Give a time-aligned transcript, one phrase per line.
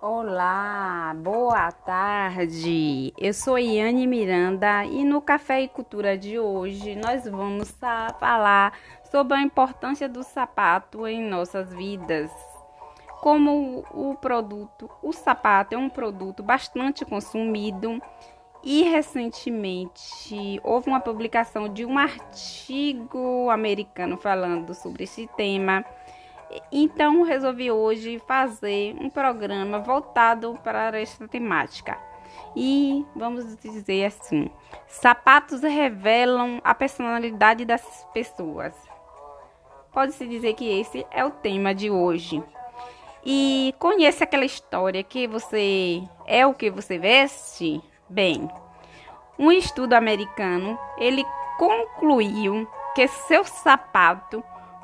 [0.00, 3.12] Olá, boa tarde.
[3.18, 7.76] Eu sou Iane Miranda e no Café e Cultura de hoje nós vamos
[8.20, 8.78] falar
[9.10, 12.30] sobre a importância do sapato em nossas vidas.
[13.20, 18.00] Como o produto, o sapato é um produto bastante consumido
[18.62, 25.84] e recentemente houve uma publicação de um artigo americano falando sobre esse tema
[26.72, 31.98] então resolvi hoje fazer um programa voltado para esta temática.
[32.56, 34.50] E vamos dizer assim:
[34.86, 38.74] sapatos revelam a personalidade das pessoas.
[39.92, 42.42] Pode-se dizer que esse é o tema de hoje.
[43.24, 47.82] E conhece aquela história que você é o que você veste?
[48.08, 48.48] Bem,
[49.38, 51.24] um estudo americano, ele
[51.58, 54.42] concluiu que seu sapato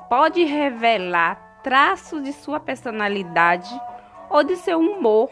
[0.09, 3.75] pode revelar traço de sua personalidade
[4.29, 5.31] ou de seu humor.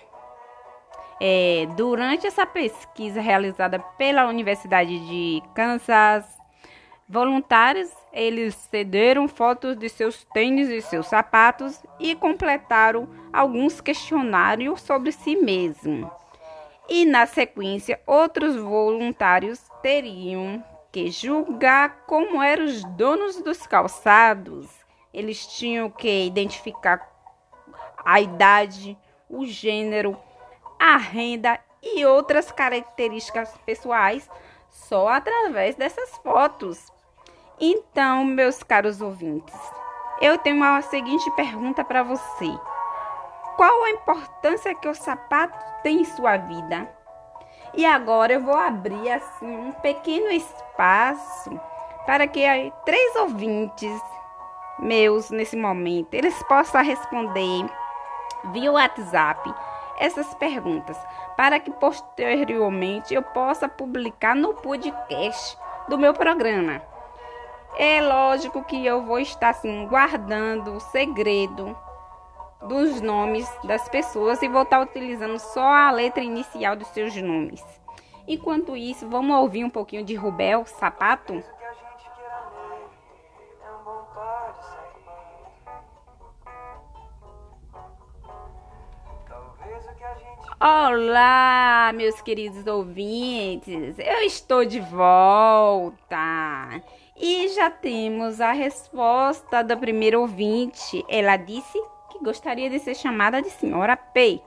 [1.20, 6.24] É, durante essa pesquisa realizada pela Universidade de Kansas,
[7.08, 15.12] voluntários eles cederam fotos de seus tênis e seus sapatos e completaram alguns questionários sobre
[15.12, 16.10] si mesmo.
[16.88, 24.81] E na sequência, outros voluntários teriam que julgar como eram os donos dos calçados
[25.12, 27.10] eles tinham que identificar
[28.04, 30.16] a idade, o gênero,
[30.78, 34.28] a renda e outras características pessoais
[34.68, 36.92] só através dessas fotos.
[37.60, 39.54] Então, meus caros ouvintes,
[40.20, 42.48] eu tenho uma seguinte pergunta para você:
[43.56, 46.88] Qual a importância que o sapato tem em sua vida?
[47.74, 51.50] E agora eu vou abrir assim um pequeno espaço
[52.04, 52.42] para que
[52.84, 54.00] três ouvintes
[54.78, 57.66] meus nesse momento, eles possam responder
[58.52, 59.52] via WhatsApp
[59.98, 60.98] essas perguntas,
[61.36, 65.56] para que posteriormente eu possa publicar no podcast
[65.88, 66.82] do meu programa.
[67.76, 71.76] É lógico que eu vou estar assim guardando o segredo
[72.68, 77.64] dos nomes das pessoas e vou estar utilizando só a letra inicial dos seus nomes.
[78.26, 81.42] Enquanto isso, vamos ouvir um pouquinho de Rubel Sapato.
[90.64, 96.16] Olá, meus queridos ouvintes, eu estou de volta
[97.16, 101.04] e já temos a resposta da primeira ouvinte.
[101.08, 101.76] Ela disse
[102.12, 104.40] que gostaria de ser chamada de Senhora P.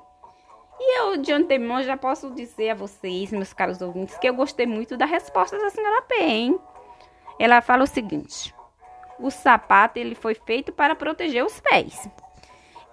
[0.80, 4.66] E eu, de antemão, já posso dizer a vocês, meus caros ouvintes, que eu gostei
[4.66, 6.58] muito da resposta da Senhora P, hein?
[7.38, 8.56] Ela fala o seguinte:
[9.20, 12.10] o sapato ele foi feito para proteger os pés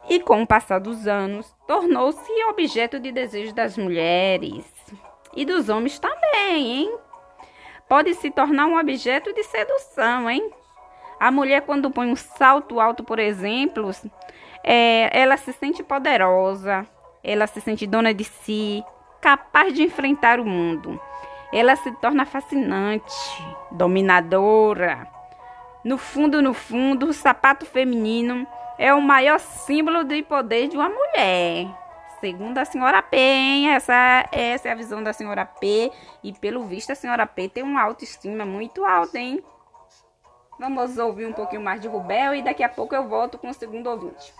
[0.09, 4.65] e, com o passar dos anos, tornou-se objeto de desejo das mulheres
[5.35, 6.99] e dos homens também, hein?
[7.89, 10.51] Pode se tornar um objeto de sedução, hein?
[11.21, 13.91] A mulher, quando põe um salto alto, por exemplo,
[14.65, 16.87] é, ela se sente poderosa,
[17.23, 18.85] ela se sente dona de si,
[19.21, 21.01] capaz de enfrentar o mundo.
[21.53, 23.15] Ela se torna fascinante,
[23.71, 25.07] dominadora.
[25.85, 28.47] No fundo, no fundo, o sapato feminino
[28.79, 31.67] é o maior símbolo de poder de uma mulher.
[32.21, 33.71] Segundo a senhora P, hein?
[33.71, 35.91] Essa, essa é a visão da senhora P.
[36.23, 39.43] E pelo visto, a senhora P tem uma autoestima muito alta, hein?
[40.57, 43.55] Vamos ouvir um pouquinho mais de Rubel e daqui a pouco eu volto com o
[43.55, 44.33] segundo ouvinte.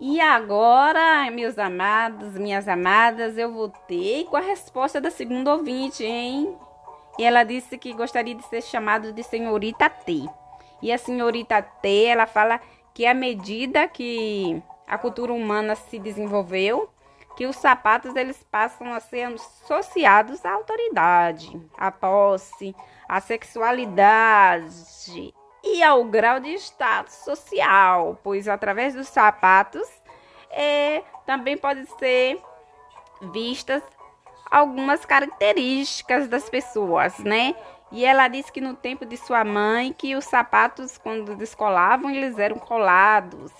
[0.00, 6.56] E agora, meus amados, minhas amadas, eu voltei com a resposta da segunda ouvinte, hein?
[7.18, 10.24] E ela disse que gostaria de ser chamada de senhorita T.
[10.80, 12.60] E a senhorita T, ela fala
[12.94, 16.88] que à medida que a cultura humana se desenvolveu,
[17.36, 22.72] que os sapatos eles passam a ser associados à autoridade, à posse,
[23.08, 29.88] à sexualidade e ao grau de status social, pois através dos sapatos
[30.50, 32.40] é, também pode ser
[33.32, 33.82] vistas
[34.50, 37.54] algumas características das pessoas, né?
[37.90, 42.38] E ela disse que no tempo de sua mãe que os sapatos quando descolavam eles
[42.38, 43.52] eram colados,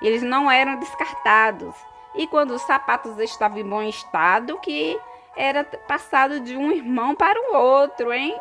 [0.00, 1.74] eles não eram descartados.
[2.14, 4.98] E quando os sapatos estavam em bom estado, que
[5.36, 8.38] era passado de um irmão para o outro, hein?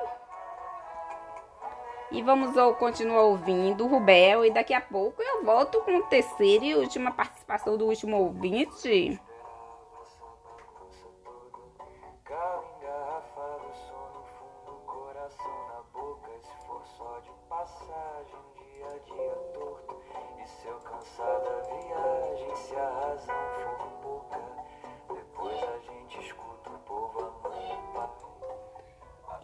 [2.15, 4.45] E vamos continuar ouvindo o Rubel.
[4.45, 9.19] E daqui a pouco eu volto com a terceira e última participação do último ouvinte.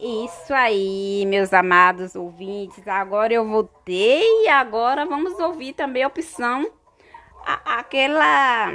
[0.03, 2.87] Isso aí, meus amados ouvintes.
[2.87, 6.71] Agora eu voltei e agora vamos ouvir também a opção,
[7.45, 8.73] a, aquela,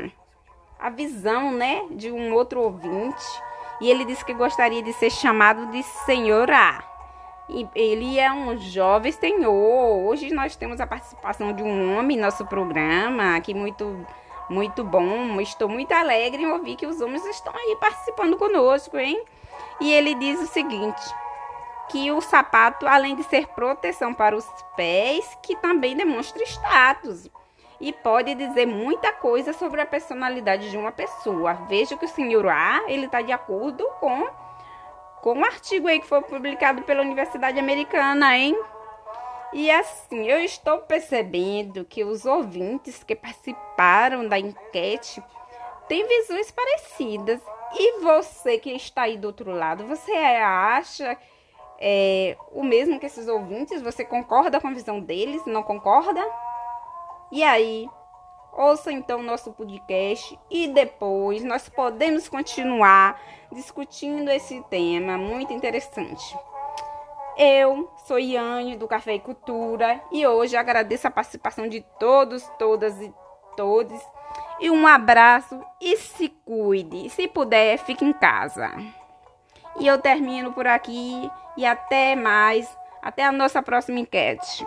[0.78, 3.26] a visão, né, de um outro ouvinte.
[3.81, 6.84] E ele disse que gostaria de ser chamado de Senhor A.
[7.49, 10.06] E ele é um jovem senhor.
[10.06, 14.06] Hoje nós temos a participação de um homem em nosso programa, que muito
[14.49, 15.40] muito bom.
[15.40, 19.25] Estou muito alegre em ouvir que os homens estão aí participando conosco, hein?
[19.81, 21.02] E ele diz o seguinte:
[21.88, 24.46] que o sapato, além de ser proteção para os
[24.76, 27.31] pés, que também demonstra status
[27.81, 31.55] e pode dizer muita coisa sobre a personalidade de uma pessoa.
[31.69, 34.46] Veja que o senhor A, ele está de acordo com
[35.23, 38.56] com um artigo aí que foi publicado pela Universidade Americana, hein?
[39.52, 45.20] E assim, eu estou percebendo que os ouvintes que participaram da enquete
[45.88, 47.40] têm visões parecidas.
[47.72, 51.18] E você que está aí do outro lado, você acha
[51.78, 53.82] é, o mesmo que esses ouvintes?
[53.82, 55.44] Você concorda com a visão deles?
[55.46, 56.24] Não concorda?
[57.30, 57.88] E aí?
[58.52, 63.20] Ouça então nosso podcast e depois nós podemos continuar
[63.52, 66.34] discutindo esse tema muito interessante.
[67.36, 72.98] Eu sou Iane do Café e Cultura e hoje agradeço a participação de todos, todas
[72.98, 73.12] e
[73.58, 74.00] todos.
[74.58, 77.10] E um abraço e se cuide.
[77.10, 78.70] Se puder, fique em casa.
[79.78, 82.66] E eu termino por aqui e até mais.
[83.02, 84.66] Até a nossa próxima enquete.